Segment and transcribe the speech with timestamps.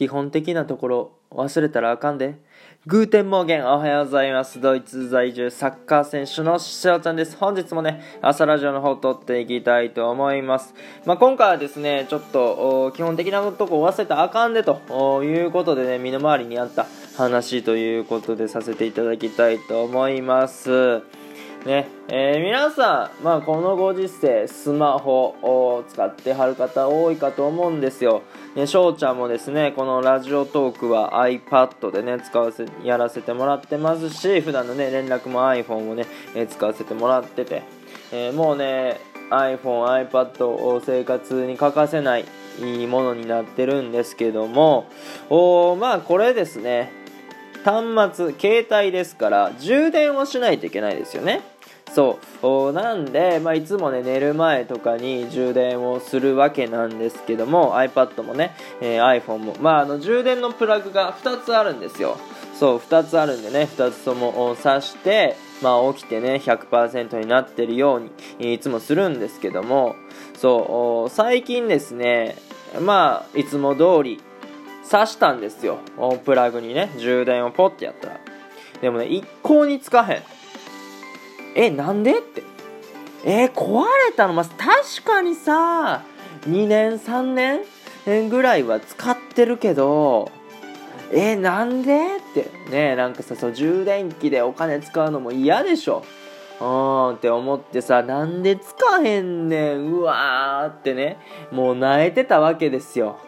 [0.00, 2.36] 基本的なところ忘れたらあかんで。
[2.86, 4.58] Guten Morgen おはようございます。
[4.58, 7.36] ドイツ在住サッカー選手のショウちゃんです。
[7.36, 10.74] 本日もね、朝ラジオの方撮っていきたいと思います。
[11.04, 16.86] まあ、今回はですね、ちょっと基本的なとこ忘れたらあかんでということでね、身の回りにあった
[17.18, 21.02] 話ということでさせていただきたいと思います。
[21.66, 21.88] ね。
[22.08, 28.22] えー、皆さん、まあ、このご時世スマホを使ってはる方多いかと思うんですよ、
[28.56, 37.62] ね、翔ちゃんもですねこのラジオトークは iPad でね使わせやらせてもらってますし普段のね連絡も iPhone をね、えー、使わせてもらってて、
[38.12, 38.98] えー、もうね
[39.30, 42.24] iPhone、iPad を生活に欠かせない
[42.60, 44.88] いいものになってるんですけども
[45.28, 46.99] おまあこれですね。
[47.64, 51.42] 端末携帯ですから充電をしないといけないですよね。
[51.92, 52.72] そう。
[52.72, 62.16] なんで、まあ、いつもね寝る前とかに充電をするわけなんですけども iPad もね、えー、iPhone も、まあ、あの充電のプラグが2つあるんですよ。
[62.60, 68.00] そう2つあるんでね2つとも挿して、まあ、起きてね100%になってるよう
[68.38, 69.96] にいつもするんですけども
[70.36, 72.36] そう最近ですね
[72.82, 74.20] まあいつも通り
[74.90, 75.78] 挿したんですよ。
[76.24, 76.90] プラグにね。
[76.98, 78.20] 充電をポッてやったら。
[78.82, 80.22] でもね一向につかへん。
[81.54, 82.18] えなんで？
[82.18, 82.42] って。
[83.24, 84.32] えー、壊れたの？
[84.32, 86.02] まあ、確かにさ
[86.46, 87.62] 2年3
[88.04, 90.30] 年ぐらいは使ってるけど
[91.12, 92.16] えー、なんで？
[92.16, 92.50] って。
[92.70, 96.04] ねなんかさその充電器でお金使うのも嫌でしょ。
[96.60, 98.74] うんって思ってさなんで使
[99.04, 99.92] えへんねん。
[99.92, 101.18] うわーってね。
[101.52, 103.18] もう泣いてたわけですよ。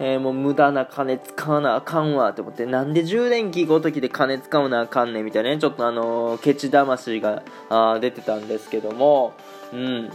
[0.00, 9.34] えー、もう無駄な金使わなあかんわって思って、なんで充電器ごときで金使わなあかんねんみたいなね、ちょっとあのー、ケチ魂があ出てたんですけども、
[9.72, 10.10] うん。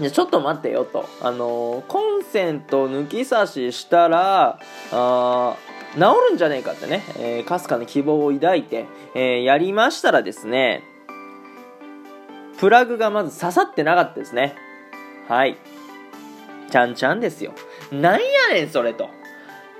[0.00, 1.08] じゃちょっと待ってよと。
[1.20, 4.58] あのー、コンセント抜き差ししたら、
[4.92, 5.56] あ
[5.94, 10.82] 治るんじゃねえかってね、え、かすかな希望を抱いて、え、やりましたらですね、
[12.58, 14.54] プラグがまず刺さってなかったですね。
[15.28, 15.56] はい。
[16.70, 17.52] ちゃんちゃんですよ。
[17.92, 19.10] なんやねん、それと。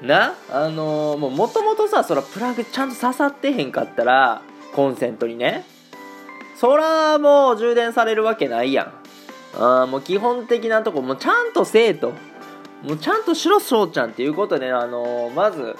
[0.02, 4.42] な、あのー、もうもともとさ、そらプラグちゃんと刺さってへんかったら、
[4.74, 5.64] コンセントにね。
[6.56, 8.92] そらもう充電されるわけないやん。
[9.58, 12.12] あもう基本的なとこ、もうちゃんとせえと。
[12.82, 15.76] もうちゃんとしろ、そうちゃんっていうことで、あのー、まず、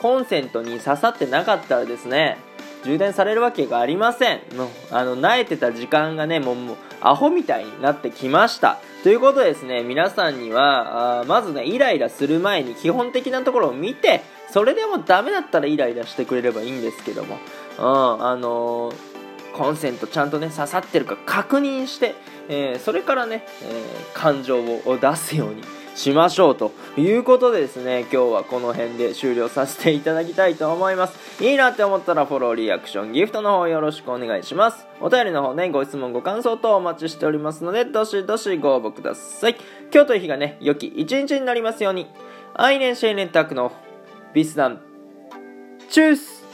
[0.00, 2.38] コンセントに刺さってなかったらですね、
[2.84, 4.40] 充電されるわけがありません。
[4.56, 8.78] もう、あの、慣れてた時間がね、もう、もうアホみたいになってきました。
[9.02, 17.38] ということでですね、皆さんには、あまずね、イライラする前に基本的なところを見て、それでもダメだったらイライラしてくれればいいんですけども、
[17.78, 18.94] うん、あのー、
[19.52, 22.14] コンセントちゃんとね、刺さってるか確認して、
[22.48, 25.62] えー、それからね、えー、感情を出すように
[25.96, 31.42] しましょうということでですね、今日はこの辺で終了させていただきたいと思います。
[31.42, 34.86] いいなって思ったらフォロー、リアクション、ギフトの方よろしくお願いします。
[35.00, 39.56] お便りの方ね、ご質問、ご感想等お待ちしておりますので、どしどしご応募ください。
[39.92, 42.06] 今日という日がね、良き一日になりますように。
[42.54, 43.72] アイネンシェイネンタクの
[44.34, 44.80] ビスダン。
[45.88, 46.45] チュース